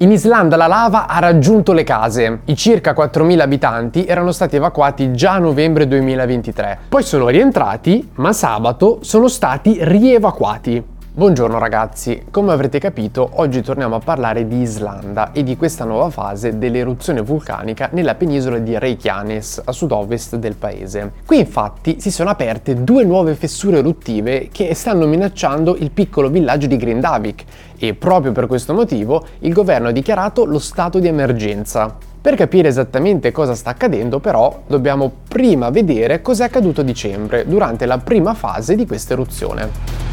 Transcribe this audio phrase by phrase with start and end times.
[0.00, 2.40] In Islanda la lava ha raggiunto le case.
[2.44, 6.80] I circa 4.000 abitanti erano stati evacuati già a novembre 2023.
[6.90, 10.84] Poi sono rientrati, ma sabato sono stati rievacuati.
[11.16, 16.10] Buongiorno ragazzi, come avrete capito oggi torniamo a parlare di Islanda e di questa nuova
[16.10, 21.12] fase dell'eruzione vulcanica nella penisola di Reykjanes a sud-ovest del paese.
[21.24, 26.66] Qui infatti si sono aperte due nuove fessure eruttive che stanno minacciando il piccolo villaggio
[26.66, 27.44] di Grindavik
[27.78, 31.96] e proprio per questo motivo il governo ha dichiarato lo stato di emergenza.
[32.20, 37.46] Per capire esattamente cosa sta accadendo però dobbiamo prima vedere cosa è accaduto a dicembre
[37.46, 40.05] durante la prima fase di questa eruzione.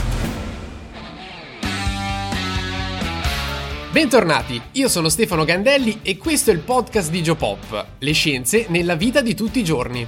[3.94, 8.96] Bentornati, io sono Stefano Gandelli e questo è il podcast di Geopop, le scienze nella
[8.96, 10.08] vita di tutti i giorni.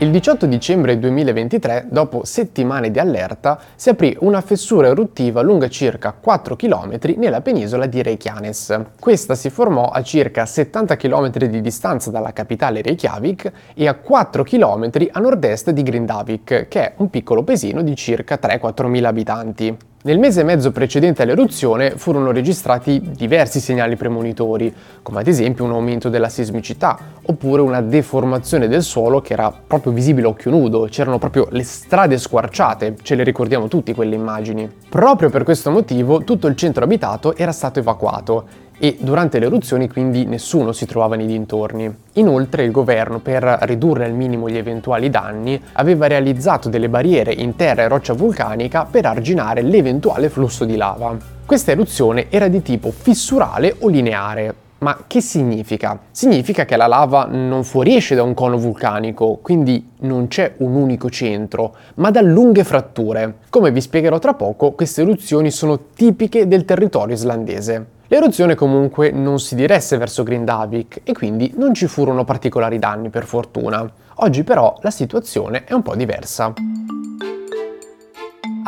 [0.00, 6.12] Il 18 dicembre 2023, dopo settimane di allerta, si aprì una fessura eruttiva lunga circa
[6.12, 8.80] 4 km nella penisola di Reykjanes.
[9.00, 14.44] Questa si formò a circa 70 km di distanza dalla capitale Reykjavik e a 4
[14.44, 19.87] km a nord-est di Grindavik, che è un piccolo paesino di circa 3-4 mila abitanti.
[20.08, 25.72] Nel mese e mezzo precedente all'eruzione furono registrati diversi segnali premonitori, come ad esempio un
[25.72, 30.86] aumento della sismicità, oppure una deformazione del suolo che era proprio visibile a occhio nudo,
[30.88, 34.66] c'erano proprio le strade squarciate, ce le ricordiamo tutti quelle immagini.
[34.88, 38.46] Proprio per questo motivo tutto il centro abitato era stato evacuato
[38.78, 41.92] e durante le eruzioni quindi nessuno si trovava nei dintorni.
[42.14, 47.56] Inoltre il governo, per ridurre al minimo gli eventuali danni, aveva realizzato delle barriere in
[47.56, 51.16] terra e roccia vulcanica per arginare l'eventuale flusso di lava.
[51.44, 55.98] Questa eruzione era di tipo fissurale o lineare, ma che significa?
[56.12, 61.10] Significa che la lava non fuoriesce da un cono vulcanico, quindi non c'è un unico
[61.10, 63.38] centro, ma da lunghe fratture.
[63.50, 67.96] Come vi spiegherò tra poco, queste eruzioni sono tipiche del territorio islandese.
[68.10, 73.26] L'eruzione comunque non si diresse verso Grindavik e quindi non ci furono particolari danni per
[73.26, 73.86] fortuna.
[74.20, 76.54] Oggi però la situazione è un po' diversa.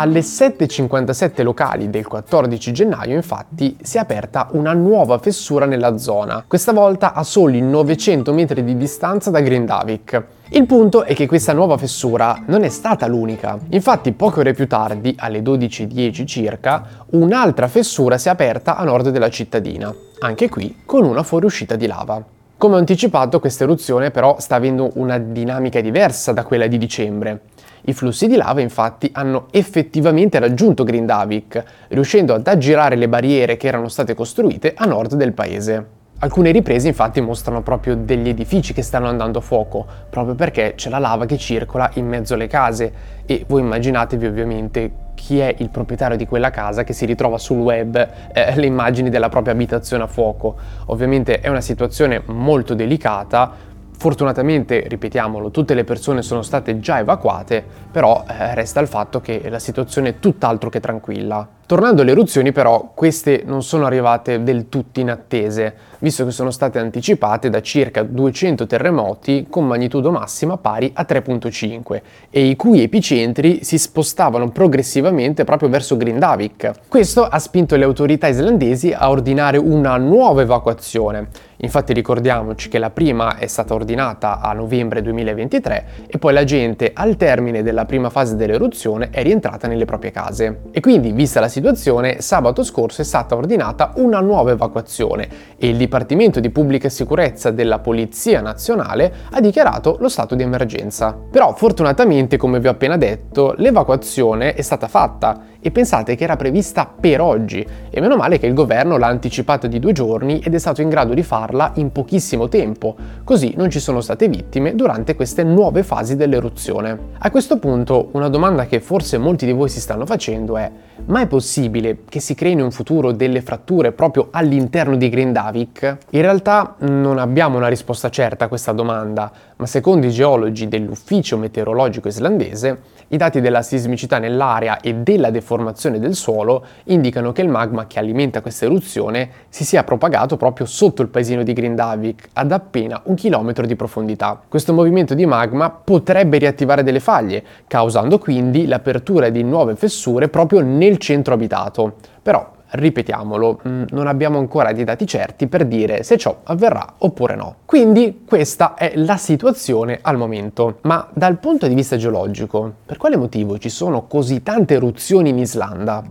[0.00, 6.42] Alle 7.57 locali del 14 gennaio infatti si è aperta una nuova fessura nella zona,
[6.46, 10.24] questa volta a soli 900 metri di distanza da Grindavik.
[10.52, 13.58] Il punto è che questa nuova fessura non è stata l'unica.
[13.68, 19.10] Infatti poche ore più tardi, alle 12.10 circa, un'altra fessura si è aperta a nord
[19.10, 22.24] della cittadina, anche qui con una fuoriuscita di lava.
[22.56, 27.40] Come anticipato, questa eruzione però sta avendo una dinamica diversa da quella di dicembre.
[27.82, 33.68] I flussi di lava infatti hanno effettivamente raggiunto Grindavik, riuscendo ad aggirare le barriere che
[33.68, 35.98] erano state costruite a nord del paese.
[36.22, 40.90] Alcune riprese infatti mostrano proprio degli edifici che stanno andando a fuoco, proprio perché c'è
[40.90, 42.92] la lava che circola in mezzo alle case
[43.24, 47.58] e voi immaginatevi ovviamente chi è il proprietario di quella casa che si ritrova sul
[47.58, 50.56] web eh, le immagini della propria abitazione a fuoco.
[50.86, 53.52] Ovviamente è una situazione molto delicata,
[54.00, 59.50] Fortunatamente, ripetiamolo, tutte le persone sono state già evacuate, però eh, resta il fatto che
[59.50, 61.46] la situazione è tutt'altro che tranquilla.
[61.70, 66.80] Tornando alle eruzioni però, queste non sono arrivate del tutto inattese, visto che sono state
[66.80, 73.62] anticipate da circa 200 terremoti con magnitudo massima pari a 3.5 e i cui epicentri
[73.62, 76.72] si spostavano progressivamente proprio verso Grindavik.
[76.88, 81.28] Questo ha spinto le autorità islandesi a ordinare una nuova evacuazione.
[81.62, 86.90] Infatti ricordiamoci che la prima è stata ordinata a novembre 2023 e poi la gente
[86.94, 90.60] al termine della prima fase dell'eruzione è rientrata nelle proprie case.
[90.70, 95.28] E quindi, vista la situazione, situazione, sabato scorso è stata ordinata una nuova evacuazione
[95.58, 101.16] e il Dipartimento di Pubblica Sicurezza della Polizia Nazionale ha dichiarato lo stato di emergenza.
[101.30, 106.36] Però fortunatamente, come vi ho appena detto, l'evacuazione è stata fatta e pensate che era
[106.36, 110.54] prevista per oggi e meno male che il governo l'ha anticipata di due giorni ed
[110.54, 114.74] è stato in grado di farla in pochissimo tempo, così non ci sono state vittime
[114.74, 116.98] durante queste nuove fasi dell'eruzione.
[117.18, 120.70] A questo punto una domanda che forse molti di voi si stanno facendo è
[121.06, 125.96] ma è possibile che si creino in futuro delle fratture proprio all'interno di Grindavik?
[126.10, 131.36] In realtà non abbiamo una risposta certa a questa domanda, ma secondo i geologi dell'Ufficio
[131.36, 137.50] Meteorologico Islandese, i dati della sismicità nell'area e della deformazione del suolo indicano che il
[137.50, 142.52] magma che alimenta questa eruzione si sia propagato proprio sotto il paesino di Grindavik, ad
[142.52, 144.40] appena un chilometro di profondità.
[144.48, 150.60] Questo movimento di magma potrebbe riattivare delle faglie, causando quindi l'apertura di nuove fessure proprio
[150.60, 151.96] nel centro abitato.
[152.22, 157.34] Però ripetiamolo, mm, non abbiamo ancora dei dati certi per dire se ciò avverrà oppure
[157.34, 157.56] no.
[157.64, 160.78] Quindi questa è la situazione al momento.
[160.82, 165.38] Ma dal punto di vista geologico, per quale motivo ci sono così tante eruzioni in
[165.38, 166.02] Islanda?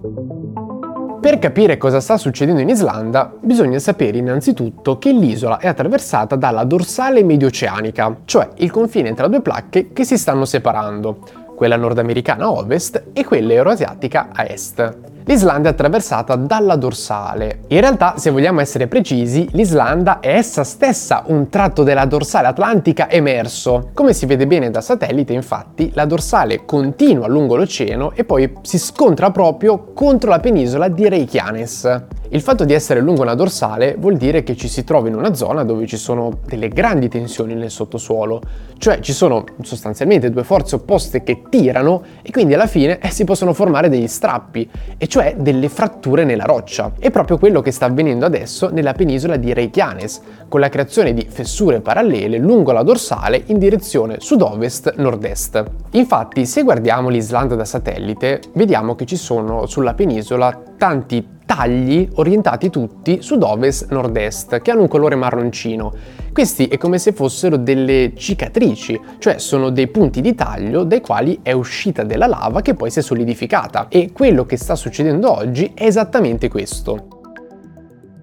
[1.22, 6.64] Per capire cosa sta succedendo in Islanda, bisogna sapere innanzitutto che l'isola è attraversata dalla
[6.64, 11.20] dorsale medioceanica, cioè il confine tra due placche che si stanno separando,
[11.56, 14.98] quella nordamericana a ovest e quella euroasiatica a est.
[15.30, 17.60] L'Islanda è attraversata dalla dorsale.
[17.68, 23.08] In realtà, se vogliamo essere precisi, l'Islanda è essa stessa un tratto della dorsale atlantica
[23.12, 23.92] emerso.
[23.94, 28.80] Come si vede bene da satellite, infatti, la dorsale continua lungo l'oceano e poi si
[28.80, 32.08] scontra proprio contro la penisola di Reykjanes.
[32.31, 35.34] Il fatto di essere lungo una dorsale vuol dire che ci si trova in una
[35.34, 38.40] zona dove ci sono delle grandi tensioni nel sottosuolo,
[38.78, 43.24] cioè ci sono sostanzialmente due forze opposte che tirano e quindi alla fine eh, si
[43.24, 46.94] possono formare degli strappi, e cioè delle fratture nella roccia.
[46.98, 51.27] È proprio quello che sta avvenendo adesso nella penisola di Reykjanes, con la creazione di
[51.30, 55.63] fessure parallele lungo la dorsale in direzione sud-ovest-nord-est.
[55.92, 62.69] Infatti, se guardiamo l'Islanda da satellite, vediamo che ci sono sulla penisola tanti tagli orientati
[62.69, 65.94] tutti sud-ovest-nord-est che hanno un colore marroncino.
[66.31, 71.40] Questi è come se fossero delle cicatrici, cioè sono dei punti di taglio dai quali
[71.42, 75.72] è uscita della lava che poi si è solidificata e quello che sta succedendo oggi
[75.74, 77.19] è esattamente questo.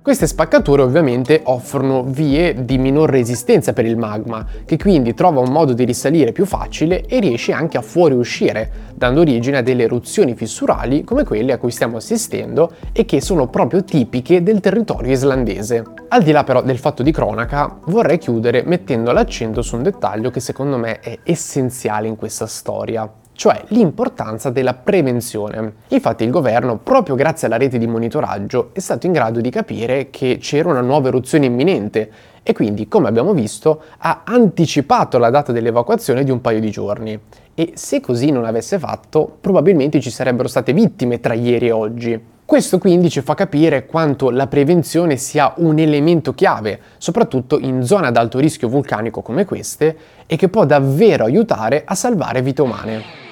[0.07, 5.51] Queste spaccature ovviamente offrono vie di minor resistenza per il magma, che quindi trova un
[5.51, 10.37] modo di risalire più facile e riesce anche a fuoriuscire, dando origine a delle eruzioni
[10.37, 15.83] fissurali come quelle a cui stiamo assistendo e che sono proprio tipiche del territorio islandese.
[16.07, 20.31] Al di là però del fatto di cronaca, vorrei chiudere mettendo l'accento su un dettaglio
[20.31, 25.75] che secondo me è essenziale in questa storia cioè l'importanza della prevenzione.
[25.89, 30.11] Infatti il governo, proprio grazie alla rete di monitoraggio, è stato in grado di capire
[30.11, 32.11] che c'era una nuova eruzione imminente
[32.43, 37.21] e quindi, come abbiamo visto, ha anticipato la data dell'evacuazione di un paio di giorni.
[37.55, 42.21] E se così non avesse fatto, probabilmente ci sarebbero state vittime tra ieri e oggi.
[42.45, 48.07] Questo quindi ci fa capire quanto la prevenzione sia un elemento chiave, soprattutto in zone
[48.07, 49.97] ad alto rischio vulcanico come queste,
[50.27, 53.26] e che può davvero aiutare a salvare vite umane.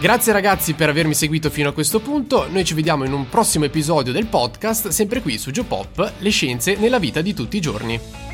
[0.00, 3.64] Grazie ragazzi per avermi seguito fino a questo punto, noi ci vediamo in un prossimo
[3.64, 8.27] episodio del podcast, sempre qui su Geopop, le scienze nella vita di tutti i giorni.